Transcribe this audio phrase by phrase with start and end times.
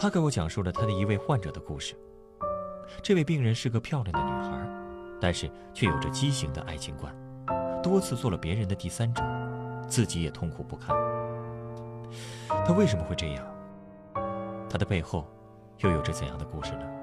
[0.00, 1.94] 他给我讲述了他的一位患者的故事。
[3.02, 4.66] 这位病人是个漂亮的女孩，
[5.20, 7.14] 但是却有着畸形的爱情观，
[7.82, 9.22] 多次做了别人的第三者，
[9.86, 10.96] 自己也痛苦不堪。
[12.64, 13.46] 他为什么会这样？
[14.70, 15.28] 他的背后
[15.80, 16.99] 又有着怎样的故事呢？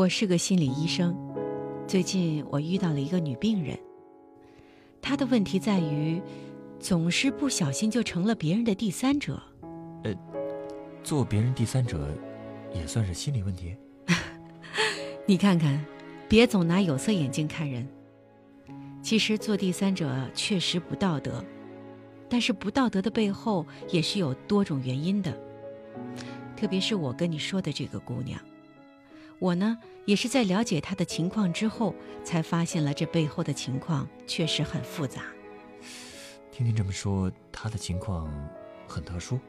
[0.00, 1.14] 我是个心理医生，
[1.86, 3.78] 最近我遇到了一个女病人。
[5.02, 6.22] 她的问题在于，
[6.78, 9.38] 总是不小心就成了别人的第三者。
[10.04, 10.14] 呃，
[11.04, 12.08] 做别人第三者，
[12.74, 13.76] 也算是心理问题。
[15.28, 15.84] 你看看，
[16.30, 17.86] 别总拿有色眼镜看人。
[19.02, 21.44] 其实做第三者确实不道德，
[22.26, 25.38] 但是不道德的背后也是有多种原因的。
[26.56, 28.40] 特别是我跟你说的这个姑娘。
[29.40, 35.22] 我呢，也是在了解他的情况之后，才发现了这背后的情况确实很复杂。
[36.52, 38.30] 听您这么说，他的情况
[38.86, 39.40] 很特殊。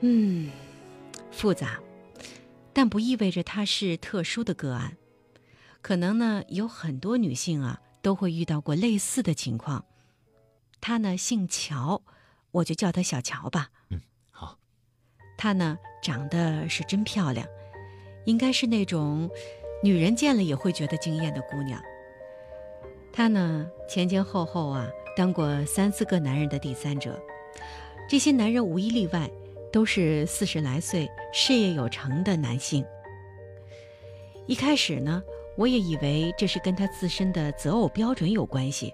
[0.00, 0.50] 嗯，
[1.32, 1.80] 复杂，
[2.72, 4.96] 但不意味着他是特殊的个案。
[5.82, 9.84] 可能呢，有很多女性啊都会遇到过类似的情况。
[10.80, 12.02] 她呢姓乔，
[12.52, 13.70] 我就叫她小乔吧。
[13.90, 14.00] 嗯，
[14.30, 14.58] 好。
[15.36, 17.44] 她呢长得是真漂亮。
[18.28, 19.30] 应该是那种
[19.82, 21.82] 女人见了也会觉得惊艳的姑娘。
[23.10, 27.18] 她呢，前前后后啊，当过三四个男人的第三者，
[28.06, 29.30] 这些男人无一例外
[29.72, 32.84] 都是四十来岁、事业有成的男性。
[34.46, 35.22] 一开始呢，
[35.56, 38.92] 我也以为这是跟他自身的择偶标准有关系。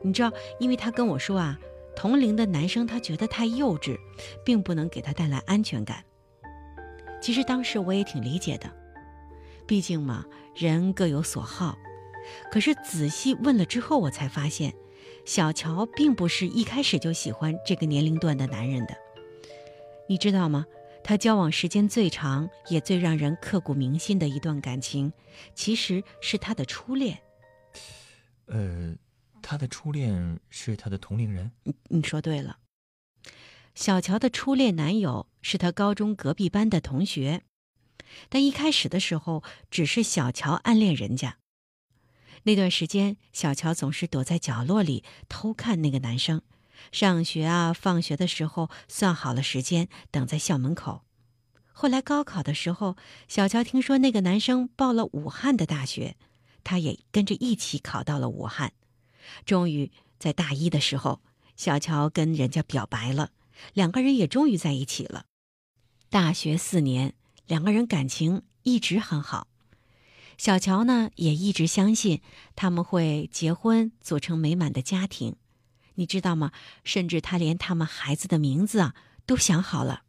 [0.00, 0.30] 你知道，
[0.60, 1.58] 因为他跟我说啊，
[1.96, 3.98] 同龄的男生他觉得太幼稚，
[4.44, 6.04] 并不能给他带来安全感。
[7.20, 8.70] 其实当时我也挺理解的，
[9.66, 11.76] 毕竟嘛，人各有所好。
[12.50, 14.74] 可是仔细问了之后，我才发现，
[15.24, 18.96] 小乔并不是一开始就喜欢这个年龄段的男人的。
[20.08, 20.66] 你知道吗？
[21.02, 25.12] 他交往时间最长，也最让人刻骨铭心的一段感情，
[25.54, 27.18] 其实是他的初恋。
[28.46, 28.94] 呃，
[29.40, 31.50] 他的初恋是他的同龄人。
[31.62, 32.56] 你你说对了。
[33.76, 37.42] 小乔的初恋男友是她高中隔壁班的同学，
[38.30, 41.36] 但一开始的时候只是小乔暗恋人家。
[42.44, 46.40] 那段时间，小乔总是躲在角落里偷看那个男生，
[46.90, 51.02] 上学啊、放学的时候算好了时间等在校门口。
[51.70, 52.96] 后来高考的时候，
[53.28, 56.16] 小乔听说那个男生报了武汉的大学，
[56.64, 58.72] 她也跟着一起考到了武汉。
[59.44, 61.20] 终于在大一的时候，
[61.56, 63.32] 小乔跟人家表白了。
[63.72, 65.26] 两个人也终于在一起了。
[66.08, 67.14] 大学四年，
[67.46, 69.48] 两个人感情一直很好。
[70.38, 72.20] 小乔呢，也一直相信
[72.54, 75.36] 他们会结婚，组成美满的家庭。
[75.94, 76.52] 你知道吗？
[76.84, 78.94] 甚至他连他们孩子的名字啊
[79.24, 80.02] 都想好了。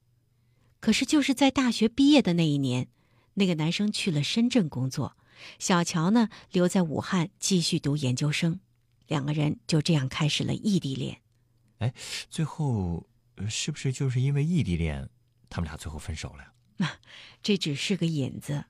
[0.79, 2.90] 可是就是在大学毕业的那一年，
[3.35, 5.16] 那个男生去了深圳工作，
[5.58, 8.59] 小乔呢留在武汉继续读研究生。
[9.08, 11.22] 两个人就这样开始了异地恋。
[11.79, 11.94] 哎，
[12.29, 13.08] 最后。
[13.50, 15.08] 是不是就是因为异地恋，
[15.50, 16.44] 他们俩最后分手了？
[16.78, 16.90] 那
[17.44, 18.64] 这只是个引子。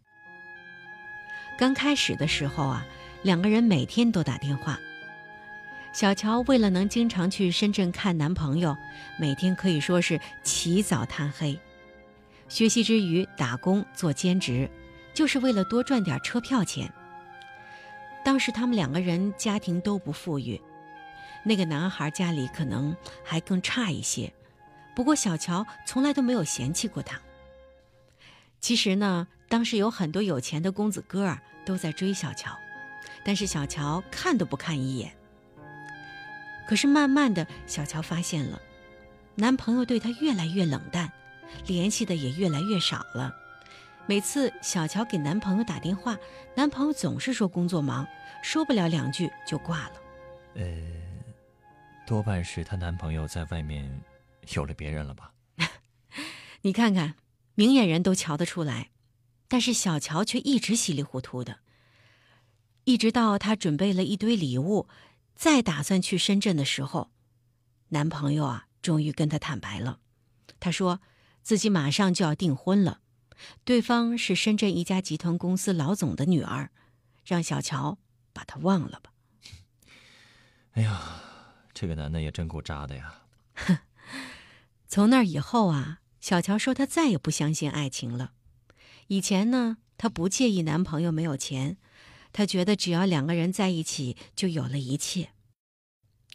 [1.58, 2.86] 刚开始的时候啊，
[3.24, 4.78] 两个人每天都打电话。
[5.94, 8.76] 小乔为了能经常去深圳看男朋友，
[9.20, 11.60] 每天可以说是起早贪黑，
[12.48, 14.70] 学习之余打工做兼职，
[15.14, 16.92] 就是为了多赚点车票钱。
[18.24, 20.62] 当时他们两个人家庭都不富裕，
[21.44, 24.32] 那个男孩家里可能还更差一些。
[24.98, 27.22] 不过小乔从来都没有嫌弃过他。
[28.60, 32.58] 其实呢，当时有很多有钱的公子哥儿都在追小乔，
[33.24, 35.16] 但是小乔看都不看一眼。
[36.68, 38.60] 可是慢慢的，小乔发现了，
[39.36, 41.12] 男朋友对她越来越冷淡，
[41.68, 43.32] 联系的也越来越少了。
[44.08, 46.18] 每次小乔给男朋友打电话，
[46.56, 48.08] 男朋友总是说工作忙，
[48.42, 49.94] 说不了两句就挂了。
[50.56, 50.66] 呃，
[52.08, 53.88] 多半是她男朋友在外面
[54.56, 55.34] 有了别人了吧？
[56.62, 57.16] 你看看，
[57.56, 58.90] 明眼人都瞧得出来，
[59.48, 61.60] 但是小乔却一直稀里糊涂的。
[62.86, 64.88] 一直到她准备了一堆礼物，
[65.36, 67.12] 再打算去深圳的时候，
[67.90, 70.00] 男朋友啊，终于跟她坦白了。
[70.60, 71.02] 他说
[71.44, 73.02] 自己马上就要订婚了，
[73.64, 76.72] 对方是深圳一家集团公司老总的女儿，
[77.26, 77.98] 让小乔
[78.34, 79.12] 把他忘了吧。
[80.74, 81.22] 哎呀，
[81.74, 83.22] 这个男的也真够渣的呀！
[84.88, 88.34] 从那以后啊，小乔说她再也不相信爱情了。
[89.08, 91.78] 以前呢，她不介意男朋友没有钱，
[92.32, 95.32] 她觉得只要两个人在一起就有了一切。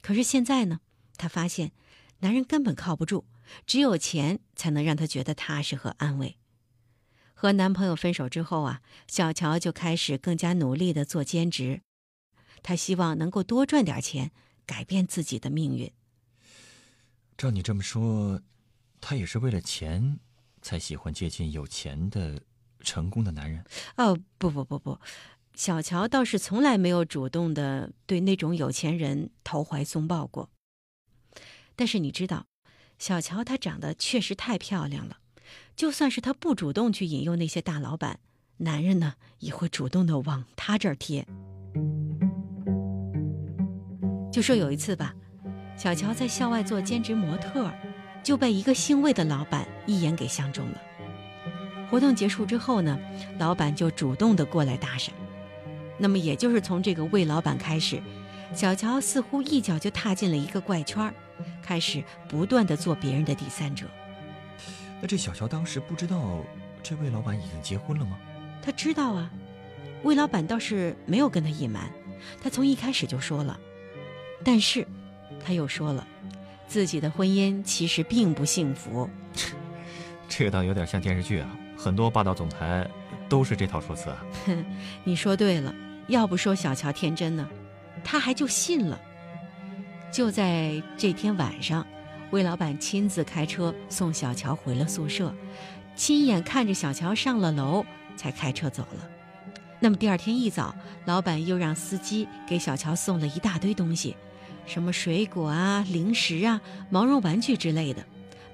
[0.01, 0.81] 可是现在呢，
[1.17, 1.73] 她发现
[2.19, 3.25] 男人根本靠不住，
[3.67, 6.37] 只有钱才能让她觉得踏实和安慰。
[7.35, 11.81] 和男朋友分手之后啊，小乔就开始更加努力的做兼职。
[12.63, 14.31] 她希望能够多赚点钱，
[14.67, 15.91] 改变自己的命运。
[17.43, 18.41] 照你这么说，
[19.00, 20.21] 他也是为了钱，
[20.61, 22.41] 才喜欢接近有钱的、
[22.79, 23.65] 成功的男人？
[23.97, 25.00] 哦，不不不不，
[25.53, 30.50] 小乔倒是从来没有主动的对那种有钱人投怀送抱过。
[31.75, 32.47] 但是你知道，
[33.00, 35.19] 小乔她长得确实太漂亮了，
[35.75, 38.21] 就算是她不主动去引诱那些大老板，
[38.59, 41.27] 男人呢也会主动的往她这儿贴。
[44.33, 45.12] 就说有一次吧，
[45.77, 47.71] 小乔在校外做兼职模特，
[48.23, 50.81] 就被一个姓魏的老板一眼给相中了。
[51.91, 52.99] 活动结束之后呢，
[53.39, 55.11] 老板就主动的过来搭讪。
[55.99, 58.01] 那么也就是从这个魏老板开始，
[58.55, 61.13] 小乔似乎一脚就踏进了一个怪圈，
[61.63, 63.87] 开始不断的做别人的第三者。
[65.01, 66.41] 那这小乔当时不知道
[66.83, 68.17] 这魏老板已经结婚了吗？
[68.63, 69.31] 他知道啊，
[70.03, 71.91] 魏老板倒是没有跟他隐瞒，
[72.43, 73.59] 他从一开始就说了。
[74.45, 74.87] 但是，
[75.44, 76.06] 他又说了，
[76.67, 79.09] 自己的婚姻其实并不幸福。
[80.29, 82.89] 这个倒有点像电视剧啊，很多霸道总裁
[83.29, 84.25] 都是这套说辞啊。
[84.47, 84.65] 哼，
[85.05, 85.75] 你说对了，
[86.09, 87.49] 要不说小乔天真呢，
[88.03, 88.99] 他还就信了。
[90.11, 91.87] 就在这天晚上，
[92.31, 95.35] 魏老板亲自开车送小乔回了宿舍，
[95.97, 97.85] 亲眼看着小乔上了楼，
[98.17, 99.09] 才开车走了。
[99.81, 100.75] 那么第二天一早，
[101.06, 104.17] 老板又让司机给小乔送了一大堆东西。
[104.67, 106.61] 什么水果啊、零食啊、
[106.91, 108.05] 毛绒玩具之类的，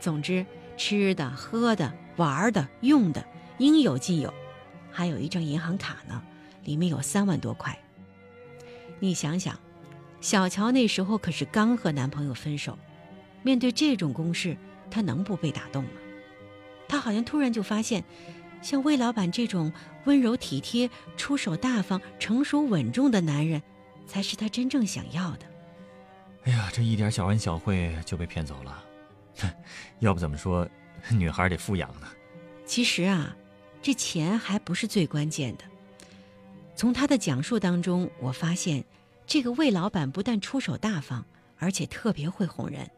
[0.01, 0.45] 总之
[0.77, 3.25] 吃的、喝的、玩的、用的
[3.59, 4.33] 应有尽有，
[4.91, 6.23] 还有一张银行卡呢，
[6.65, 7.79] 里面有三万多块。
[9.01, 9.59] 你想想，
[10.21, 12.77] 小乔那时候可是刚和男朋友分手，
[13.43, 14.57] 面对这种攻势，
[14.91, 15.91] 她能不被打动吗？
[16.89, 18.03] 她好像突然就发现，
[18.63, 19.73] 像魏老板这种
[20.07, 23.63] 温柔体贴、出手大方、成熟稳重的男人，
[24.07, 25.47] 才是她真正想要的。
[26.49, 28.83] 哎呀，这一点小恩小惠就被骗走了，
[29.99, 30.67] 要不怎么说
[31.11, 32.09] 女孩得富养呢？
[32.65, 33.37] 其实啊，
[33.83, 35.65] 这钱还不是最关键的。
[36.75, 38.83] 从他的讲述当中，我发现
[39.27, 41.23] 这个魏老板不但出手大方，
[41.59, 42.91] 而且特别会哄人。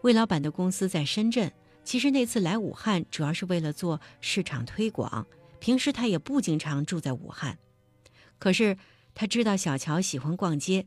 [0.00, 1.52] 魏老板的公司在深圳，
[1.84, 5.26] 其实那次来武汉主要是为了做市场推广，
[5.60, 7.58] 平时他也不经常住在武汉。
[8.38, 8.78] 可是
[9.14, 10.86] 他知道小乔喜欢逛街，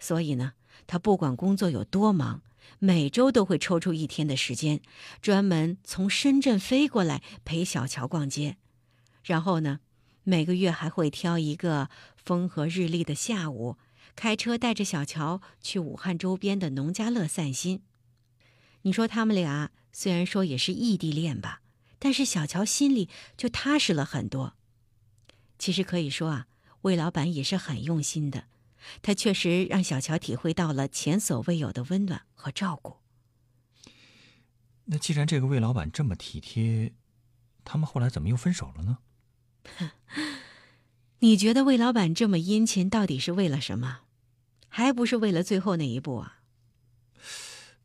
[0.00, 0.54] 所以呢。
[0.86, 2.42] 他不管工作有多忙，
[2.78, 4.80] 每周都会抽出一天的时间，
[5.20, 8.56] 专门从深圳飞过来陪小乔逛街。
[9.22, 9.80] 然后呢，
[10.22, 13.76] 每个月还会挑一个风和日丽的下午，
[14.14, 17.82] 开车带着小乔去武汉周边的农家乐散心。
[18.82, 21.62] 你说他们俩虽然说也是异地恋吧，
[21.98, 24.54] 但是小乔心里就踏实了很多。
[25.58, 26.46] 其实可以说啊，
[26.82, 28.44] 魏老板也是很用心的。
[29.02, 32.98] 他确实让小乔体会到了前所未有的温暖和照顾。
[34.86, 36.92] 那既然这个魏老板这么体贴，
[37.64, 38.98] 他们后来怎么又分手了呢？
[41.20, 44.00] 你觉得魏老板这么殷勤，到底是为了什么？
[44.68, 46.40] 还不是为了最后那一步啊？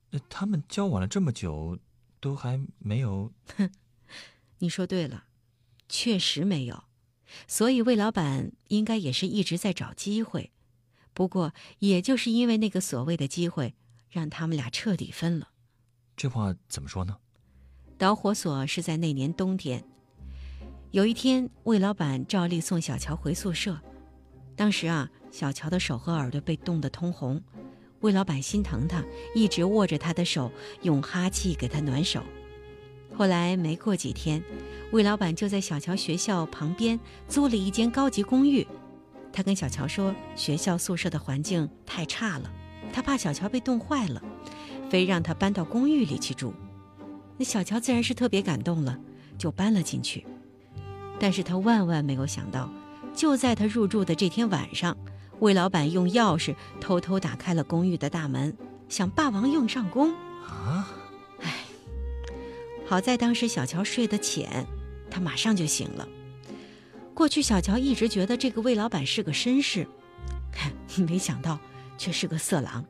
[0.09, 1.79] 那他们交往了这么久，
[2.19, 3.31] 都还没有？
[3.55, 3.71] 哼，
[4.59, 5.25] 你说对了，
[5.87, 6.83] 确实没有。
[7.47, 10.51] 所以魏老板应该也是一直在找机会。
[11.19, 13.75] 不过，也就是因为那个所谓的机会，
[14.09, 15.49] 让他们俩彻底分了。
[16.15, 17.17] 这话怎么说呢？
[17.97, 19.83] 导火索是在那年冬天，
[20.91, 23.77] 有一天，魏老板照例送小乔回宿舍。
[24.55, 27.43] 当时啊，小乔的手和耳朵被冻得通红，
[27.99, 29.03] 魏老板心疼他，
[29.35, 30.49] 一直握着他的手，
[30.83, 32.23] 用哈气给他暖手。
[33.13, 34.41] 后来没过几天，
[34.93, 36.97] 魏老板就在小乔学校旁边
[37.27, 38.65] 租了一间高级公寓。
[39.31, 42.51] 他跟小乔说：“学校宿舍的环境太差了，
[42.91, 44.21] 他怕小乔被冻坏了，
[44.89, 46.53] 非让他搬到公寓里去住。
[47.37, 48.99] 那小乔自然是特别感动了，
[49.37, 50.25] 就搬了进去。
[51.19, 52.69] 但是他万万没有想到，
[53.13, 54.97] 就在他入住的这天晚上，
[55.39, 58.55] 魏老板用钥匙偷偷打开了公寓的大门，
[58.89, 60.11] 想霸王硬上弓。
[60.45, 60.89] 啊！
[61.41, 61.53] 唉，
[62.85, 64.65] 好在当时小乔睡得浅，
[65.09, 66.07] 他马上就醒了。
[67.19, 69.85] 过去小乔一直觉得这个魏老板是个绅士，
[71.05, 71.59] 没想到
[71.97, 72.85] 却是个色狼。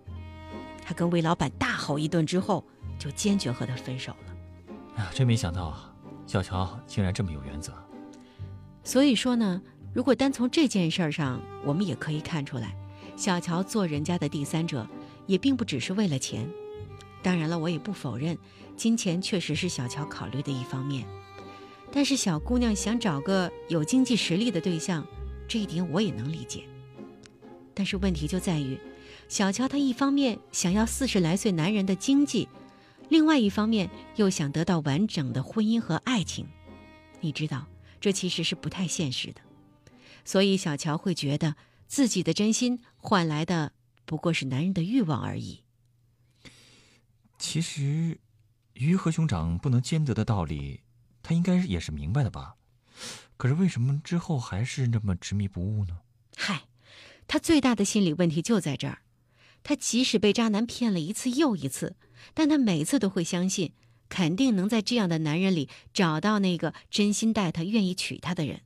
[0.84, 2.64] 他跟魏老板大吼一顿之后，
[3.00, 4.36] 就坚决和他分手了。
[4.98, 5.92] 哎呀，真没想到啊，
[6.28, 7.74] 小乔竟然这么有原则。
[8.84, 9.60] 所以说呢，
[9.96, 12.76] 如果单从这件事儿上，我们也可以看出来，
[13.16, 14.88] 小乔做人家的第三者，
[15.26, 16.48] 也并不只是为了钱。
[17.24, 18.38] 当然了，我也不否认，
[18.78, 21.04] 金钱确实是小乔考虑的一方面。
[21.92, 25.06] 但是小姑娘想找个有经济实力的对象，
[25.48, 26.64] 这一点我也能理解。
[27.74, 28.80] 但是问题就在于，
[29.28, 32.48] 小乔她一方面想要四十来岁男人的经济，
[33.10, 36.48] 另外一方面又想得到完整的婚姻和爱情。
[37.22, 37.68] 你知道？
[38.02, 39.42] 这其实是不太现实的，
[40.24, 43.74] 所以小乔会觉得自己的真心换来的
[44.06, 45.64] 不过是男人的欲望而已。
[47.38, 48.18] 其实，
[48.76, 50.80] 鱼和熊掌不能兼得的道理，
[51.30, 52.56] 他应该也是明白的吧？
[53.38, 56.00] 可是为什么之后还是那么执迷不悟呢？
[56.36, 56.64] 嗨，
[57.28, 59.04] 他最大的心理问题就在这儿。
[59.62, 61.96] 他即使被渣男骗了一次又一次，
[62.34, 63.74] 但他每次都会相信。
[64.10, 68.62] 肯定能在这样的男人里找到那个真心待他、愿意娶她的人。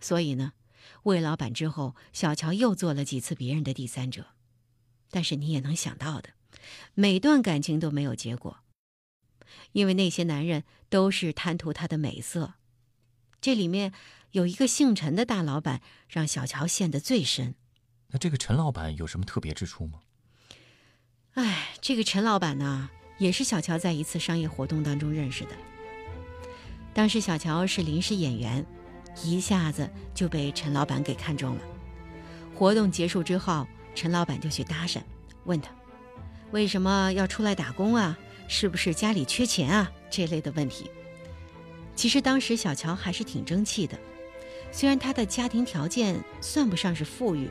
[0.00, 0.54] 所以呢，
[1.04, 4.26] 魏老板之后，小乔又做了几次别人的第三者。
[5.08, 6.30] 但是你也能想到的，
[6.94, 8.58] 每段感情都没有结果，
[9.72, 12.54] 因为那些男人都是贪图她的美色。
[13.40, 13.92] 这里面
[14.32, 17.54] 有一个姓陈的大老板，让小乔陷得最深。
[18.08, 20.00] 那这个陈老板有什么特别之处吗？
[21.34, 22.90] 哎，这个陈老板呢？
[23.18, 25.50] 也是小乔在一次商业活动当中认识的。
[26.94, 28.64] 当时小乔是临时演员，
[29.22, 31.62] 一下子就被陈老板给看中了。
[32.54, 35.02] 活动结束之后，陈老板就去搭讪，
[35.44, 35.70] 问他
[36.50, 38.18] 为什么要出来打工啊？
[38.52, 39.92] 是不是家里缺钱啊？
[40.10, 40.90] 这类的问题。
[41.94, 43.96] 其实当时小乔还是挺争气的，
[44.72, 47.48] 虽然他的家庭条件算不上是富裕，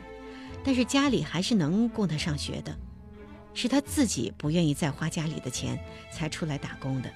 [0.62, 2.76] 但是家里还是能供他上学的。
[3.54, 7.10] 是他自己不愿意再花家里的钱，才出来打工的。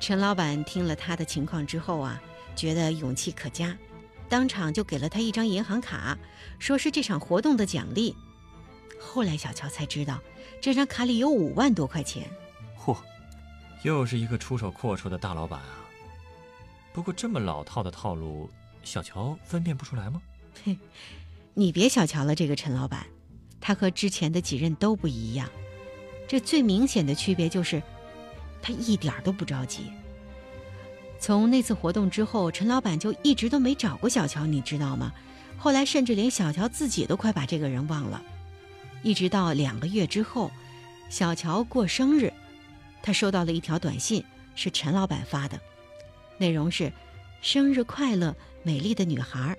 [0.00, 2.20] 陈老板听了他的情况之后啊，
[2.56, 3.78] 觉得勇气可嘉，
[4.28, 6.18] 当场就给了他一张银行卡，
[6.58, 8.16] 说是这场活动的奖励。
[8.98, 10.20] 后来小乔才知道，
[10.60, 12.28] 这张卡里有五万多块钱。
[13.82, 15.84] 又是一个出手阔绰的大老板啊！
[16.92, 18.48] 不过这么老套的套路，
[18.84, 20.22] 小乔分辨不出来吗？
[20.64, 20.76] 嘿，
[21.54, 23.06] 你别小瞧了这个陈老板。
[23.60, 25.48] 他和之前的几任都不一样，
[26.26, 27.80] 这最明显的区别就是，
[28.60, 29.92] 他一点都不着急。
[31.20, 35.12] 从那次活动之后，陈老板就一直都没找过小乔，你知道吗？
[35.56, 38.20] 后来甚至连小乔自己都快把这个人忘了。
[39.04, 40.50] 一直到两个月之后，
[41.08, 42.32] 小乔过生日，
[43.02, 45.60] 他收到了一条短信，是陈老板发的，
[46.38, 46.92] 内容是
[47.42, 49.56] ：“生日快乐，美丽的女孩，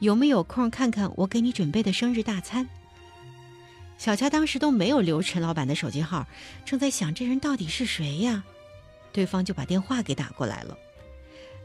[0.00, 2.68] 有没有空看看我给你准备的生日大餐？”
[3.96, 6.26] 小乔当时都没有留陈老板的手机号，
[6.64, 8.42] 正在想这人到底是谁呀？
[9.12, 10.76] 对方就把电话给打过来了。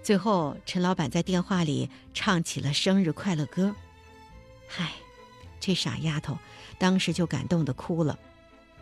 [0.04, 3.76] 最后，陈老板在电话里唱起了生日快乐歌。
[4.68, 4.92] 嗨，
[5.60, 6.38] 这傻丫头
[6.78, 8.20] 当时就感动的哭了，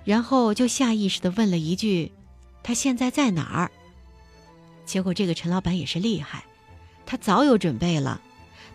[0.06, 2.14] 然后就下意识的问了一句
[2.64, 3.72] ：“他现在在哪儿？”
[4.86, 6.46] 结果这个陈老板也是厉害，
[7.06, 8.22] 他早有准备了，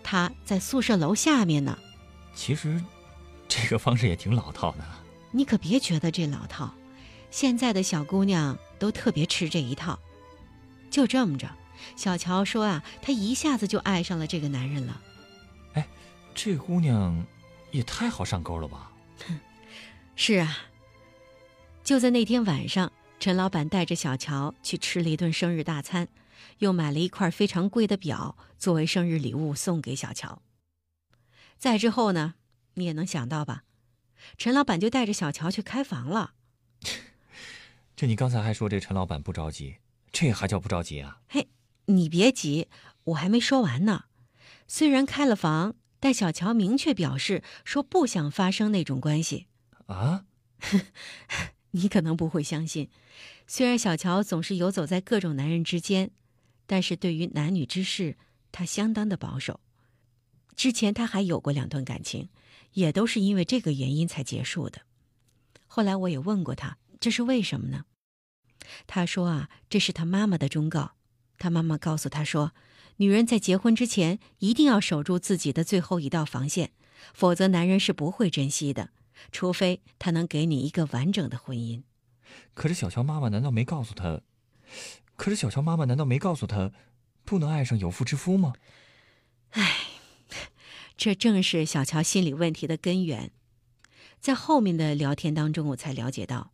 [0.03, 1.79] 他在宿舍楼下面呢。
[2.35, 2.83] 其实。
[3.53, 4.85] 这个方式也挺老套的，
[5.33, 6.73] 你可别觉得这老套，
[7.33, 9.99] 现在的小姑娘都特别吃这一套。
[10.89, 11.51] 就这么着，
[11.97, 15.01] 小乔说啊，她一下子就爱上了这个男人了。
[15.73, 15.89] 哎，
[16.33, 17.27] 这姑娘
[17.73, 18.93] 也太好上钩了吧？
[19.27, 19.41] 哼，
[20.15, 20.57] 是啊。
[21.91, 26.07] 就在那天晚上，陈老板带着小乔去吃了一顿生日大餐，
[26.59, 30.41] 又买了一块非常贵的表作为生日礼物送给小乔。
[31.59, 32.35] 再之后呢？
[32.75, 33.65] 你也能想到吧，
[34.39, 36.35] 陈老板就带着小乔去开房了。
[37.97, 39.79] 这你刚才还说这陈老板不着急，
[40.13, 41.19] 这还叫不着急啊？
[41.29, 41.49] 嘿，
[41.87, 42.69] 你别急，
[43.03, 44.05] 我还没说完呢。
[44.69, 49.49] 虽然开了房，但小乔明确表示说不想发生那种关系。
[49.87, 50.27] 啊？
[51.71, 52.89] 你可能不会相信，
[53.47, 56.11] 虽然小乔总是游走在各种男人之间，
[56.67, 58.17] 但是对于男女之事，
[58.53, 59.61] 他相当的保守。
[60.57, 62.29] 之前他还有过两段感情。
[62.75, 64.83] 也都是因为这个原因才结束的。
[65.67, 67.85] 后来我也问过他，这是为什么呢？
[68.87, 70.93] 他说啊，这是他妈妈的忠告。
[71.37, 72.53] 他妈妈告诉他说，
[72.99, 76.71] 女人在结婚之前一定要守住自己的最后一道防线，
[77.13, 78.91] 否则男人是不会珍惜的，
[79.33, 81.83] 除非他能给你一个完整的婚姻。
[82.55, 84.21] 可是小乔妈妈难道没告诉他？
[85.17, 86.73] 可是小乔妈妈难道没告诉他，
[87.25, 88.55] 不能爱上有妇之夫吗？
[89.51, 89.69] 唉，
[90.97, 93.31] 这正是小乔心理问题的根源。
[94.21, 96.53] 在后面的聊天当中，我才了解到，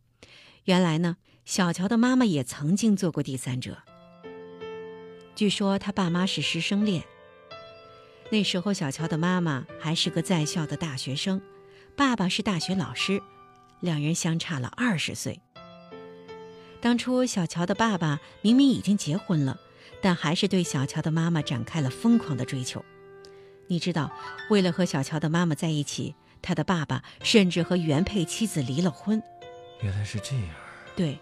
[0.65, 3.83] 原来呢，小乔的妈妈也曾经做过第三者。
[5.35, 7.03] 据说他爸妈是师生恋。
[8.31, 11.41] 那时候小乔的妈妈还是个在校的大学生，
[11.97, 13.19] 爸爸是大学老师，
[13.79, 15.41] 两人相差了二十岁。
[16.79, 19.59] 当初小乔的爸爸明明已经结婚了，
[19.99, 22.85] 但还是对小乔的妈妈展开了疯狂的追求。
[23.65, 24.11] 你知道，
[24.51, 29.19] 为了和小乔的妈妈在一起，他的爸爸甚至和原配妻子离了婚。
[29.81, 30.49] 原来是这样。
[30.95, 31.17] 对，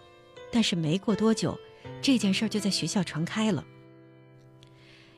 [0.52, 1.58] 但是没过多久，
[2.02, 3.64] 这件事就在学校传开了。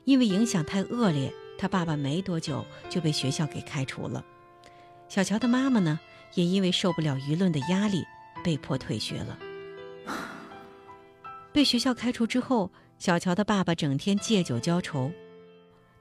[0.06, 4.24] 因为影响太恶劣，他爸爸没多久就被学校给开除了。
[5.10, 6.00] 小乔的妈妈呢，
[6.34, 8.06] 也因为受不了舆论的压力，
[8.44, 9.40] 被迫退学了。
[11.52, 15.12] 被学校开除之后，小乔的爸爸整天借酒浇愁。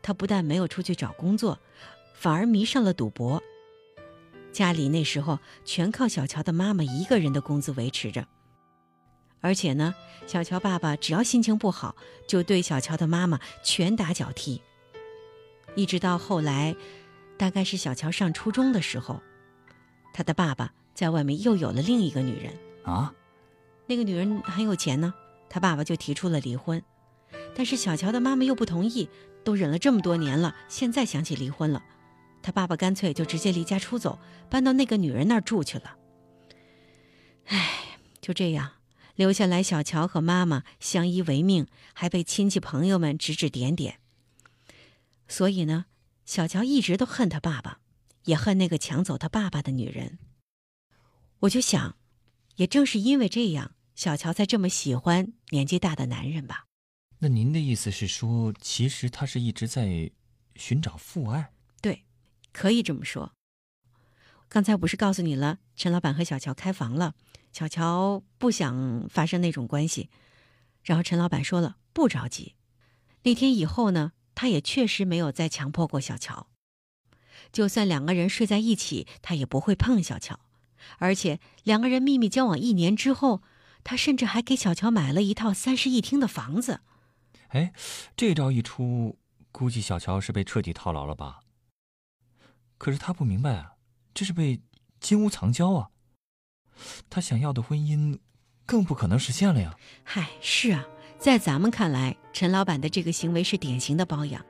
[0.03, 1.59] 他不但没有出去找工作，
[2.15, 3.43] 反而迷上了赌博。
[4.53, 8.27] 家里那时候全靠小乔的妈妈一个人的工资维持着。
[9.41, 9.95] 而且呢，
[10.27, 11.95] 小乔爸爸只要心情不好，
[12.27, 14.61] 就对小乔的妈妈拳打脚踢。
[15.75, 16.75] 一直到后来，
[17.39, 19.23] 大概是小乔上初中的时候，
[20.13, 22.53] 他的爸爸在外面又有了另一个女人
[22.85, 23.15] 啊。
[23.87, 25.15] 那个女人很有钱呢，
[25.49, 26.83] 他爸爸就提出了离婚。
[27.55, 29.09] 但是小乔的妈妈又不同意。
[29.45, 31.81] 都忍了这么多年了，现在想起离婚了，
[32.43, 34.19] 他爸爸干脆就直接离家出走，
[34.51, 35.97] 搬到那个女人那儿住去了。
[37.45, 38.73] 唉，就这样
[39.15, 44.01] 留下来，小乔和妈妈相依为命，还被亲戚朋友们指指点点。
[45.29, 45.85] 所以呢，
[46.27, 47.81] 小乔一直都恨他爸爸，
[48.25, 50.19] 也恨那个抢走他爸爸的女人。
[51.41, 51.97] 我就想，
[52.57, 56.67] 也正是因为这样，小乔才这么喜欢年纪大的男人吧。
[57.21, 60.11] 那您的意思是说，其实他是一直在
[60.57, 61.53] 寻找父爱？
[61.81, 62.05] 对，
[62.53, 63.33] 可以这么说。
[64.49, 67.15] 刚才不是告诉你了，陈老板和小乔开房了，
[67.53, 70.11] 小乔不想发生那种关系，
[70.83, 72.57] 然后陈老板说了不着急。
[73.23, 76.47] 那天以后呢，他也确实没有再强迫过小乔，
[77.51, 80.39] 就算两个人睡在一起，他也不会碰小乔。
[80.99, 83.43] 而且两个人秘密交往一年之后，
[83.83, 86.83] 他甚至还给小乔买了一套三室一厅的房子。
[87.49, 87.73] 哎，
[88.17, 89.19] 这招一出，
[89.51, 91.41] 估计小乔是被彻底套牢了吧？
[92.79, 93.77] 可是他不明白啊，
[94.13, 94.61] 这是被
[95.01, 95.91] 金屋藏娇啊！
[97.09, 98.19] 他想要的婚姻，
[98.67, 99.79] 更不可能实现了呀！
[100.05, 100.85] 嗨，是啊，
[101.19, 104.45] 在咱们看来，陈老板的这个行为是典型的包养。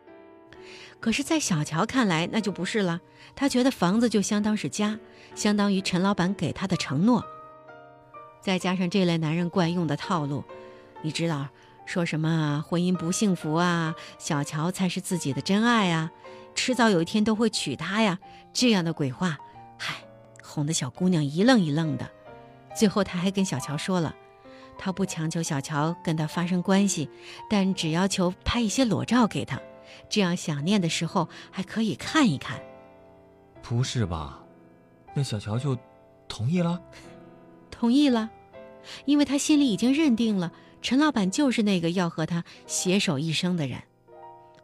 [1.00, 3.00] 可是，在小乔看来，那就不是了。
[3.34, 4.98] 他觉得房子就相当是家，
[5.34, 7.24] 相当于陈老板给他的承诺。
[8.40, 10.44] 再加上这类男人惯用的套路，
[11.02, 11.48] 你知道。
[11.84, 13.94] 说什么婚姻不幸福啊？
[14.18, 16.10] 小乔才是自己的真爱啊！
[16.52, 18.18] 迟早有一天都会娶她呀！
[18.52, 19.38] 这样的鬼话，
[19.78, 19.94] 嗨，
[20.42, 22.10] 哄得小姑娘一愣一愣的。
[22.76, 24.16] 最后他还跟小乔说了，
[24.78, 27.08] 他不强求小乔跟他发生关系，
[27.48, 29.60] 但只要求拍一些裸照给他，
[30.08, 32.60] 这样想念的时候还可以看一看。
[33.62, 34.42] 不是吧？
[35.14, 35.76] 那小乔就
[36.28, 36.80] 同意了？
[37.70, 38.30] 同意了，
[39.04, 40.52] 因为他心里已经认定了。
[40.82, 43.82] 陈老板就是那个要和他携手一生的人，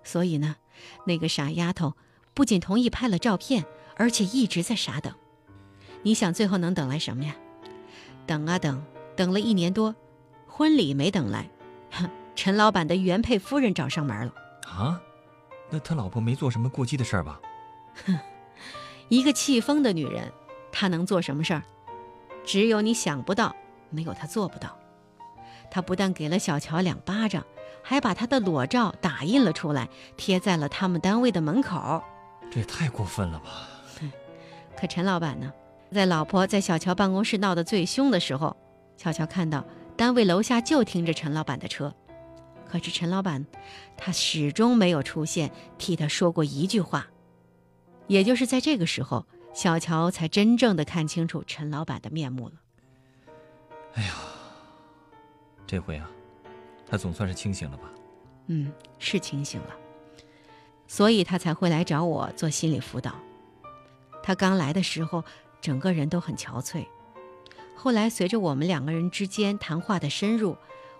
[0.04, 0.56] 所以呢，
[1.04, 1.94] 那个傻丫头
[2.32, 3.64] 不仅同意拍了照片，
[3.96, 5.12] 而且一直在傻等。
[6.02, 7.34] 你想最后能等来什么呀？
[8.24, 8.80] 等啊等，
[9.16, 9.94] 等了一年多，
[10.46, 11.48] 婚礼没等来，
[11.90, 14.32] 哼， 陈老板的原配夫人找上门了。
[14.68, 15.00] 啊？
[15.70, 17.40] 那他老婆没做什么过激的事儿吧？
[18.06, 18.18] 哼，
[19.08, 20.30] 一个气疯的女人，
[20.70, 21.62] 她能做什么事儿？
[22.44, 23.54] 只有你想不到，
[23.90, 24.76] 没有她做不到。
[25.70, 27.42] 他不但给了小乔两巴掌，
[27.82, 32.02] 还把他的裸照打印了出来，贴在了他们单位的门口。
[32.50, 33.68] 这也太过分了吧！
[34.76, 35.50] 可陈老板呢，
[35.90, 38.54] 在老婆在小乔办公室闹得最凶的时候，
[39.02, 39.64] 小乔看到
[39.96, 41.92] 单位楼下就停着陈老板的车，
[42.64, 43.44] 可是陈老板
[43.96, 47.08] 他始终没有出现，替他说过一句话。
[48.06, 52.54] 也就是在这个时候，小乔才真正的看清楚陈老板的面目了。
[53.94, 54.14] 哎呀！
[55.66, 56.08] 这回啊，
[56.86, 57.90] 他总算是清醒了吧？
[58.46, 59.74] 嗯，是清醒了，
[60.86, 63.16] 所以他才会来找我做心理辅导。
[64.22, 65.24] 他刚来的时候，
[65.60, 66.86] 整个人都很憔悴。
[67.74, 70.56] 后来随着我们两个人之间谈话的深入，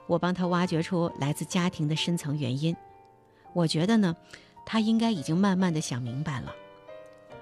[0.06, 2.76] 我帮他挖掘出来自家庭的深层原因。
[3.52, 4.16] 我觉得呢，
[4.66, 6.52] 他应该已经慢慢的想明白了。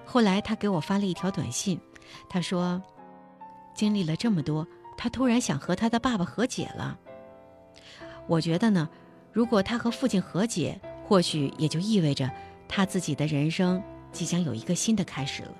[0.05, 1.79] 后来他给我发了一条短信，
[2.29, 2.81] 他说，
[3.73, 4.67] 经历了这么多，
[4.97, 6.99] 他突然想和他的爸爸和解了。
[8.27, 8.87] 我觉得呢，
[9.31, 12.29] 如果他和父亲和解，或许也就意味着
[12.67, 15.51] 他自己的人生即将有一个新的开始了。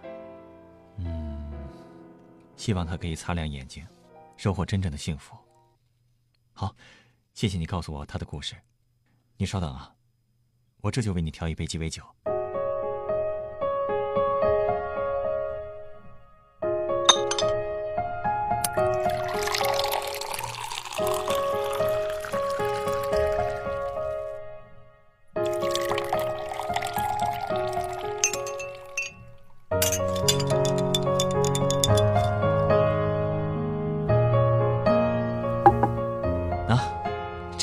[2.62, 3.84] 希望他可以擦亮眼睛，
[4.38, 5.36] 收获真正的幸福。
[6.54, 6.76] 好，
[7.34, 8.56] 谢谢你告诉我他的故事。
[9.36, 9.92] 你稍等啊，
[10.82, 12.04] 我这就为你调一杯鸡尾酒。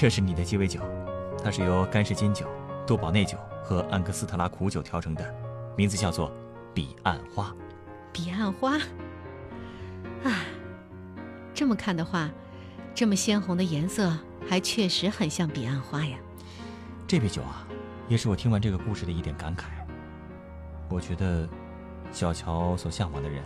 [0.08, 0.80] 这是你的鸡尾酒，
[1.44, 2.46] 它是由干式金酒、
[2.86, 5.34] 多宝内酒和安格斯特拉苦酒调成的，
[5.76, 6.32] 名字叫做
[6.72, 7.54] 彼岸花。
[8.10, 8.78] 彼岸花，
[10.24, 10.46] 啊，
[11.52, 12.30] 这么看的话，
[12.94, 14.10] 这么鲜红的颜色
[14.48, 16.16] 还确实很像彼岸花呀。
[17.06, 17.68] 这杯酒啊，
[18.08, 19.64] 也是我听完这个故事的一点感慨。
[20.88, 21.46] 我觉得，
[22.12, 23.44] 小乔所向往的人，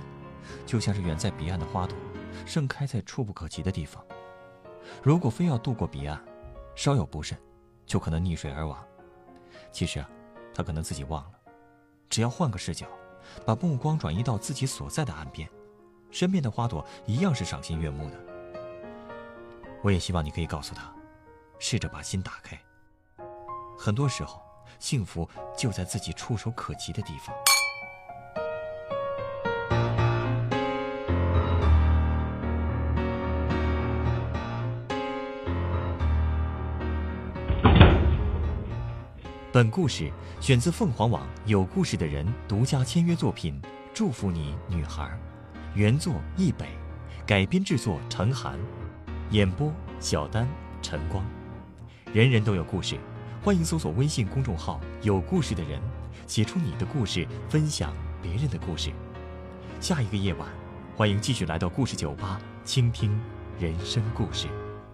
[0.65, 1.99] 就像是远在彼岸的花朵，
[2.47, 4.01] 盛开在触不可及的地方。
[5.03, 6.23] 如果非要渡过彼岸，
[6.75, 7.39] 稍有不慎，
[7.87, 8.83] 就可能溺水而亡。
[9.71, 10.09] 其实啊，
[10.55, 11.33] 他可能自己忘了，
[12.09, 12.87] 只要换个视角，
[13.47, 15.49] 把目光转移到自己所在的岸边，
[16.11, 18.17] 身边的花朵一样是赏心悦目的。
[19.83, 20.93] 我也希望你可以告诉他，
[21.59, 22.59] 试着把心打开。
[23.79, 24.43] 很多时候，
[24.79, 27.35] 幸福就在自己触手可及的地方。
[39.53, 40.11] 本故事
[40.41, 43.61] 选自凤凰网有故事的人独家签约作品
[43.93, 45.03] 《祝福你，女孩》，
[45.75, 46.65] 原作易北，
[47.27, 48.59] 改编制作陈寒，
[49.29, 50.49] 演播小丹、
[50.81, 51.23] 晨光。
[52.15, 52.97] 人人都有故事，
[53.43, 55.79] 欢迎搜索微信公众号“有故事的人”，
[56.27, 58.91] 写出你的故事，分享别人的故事。
[59.81, 60.49] 下一个夜晚，
[60.97, 63.21] 欢迎继续来到故事酒吧，倾听
[63.61, 64.49] 人生故事。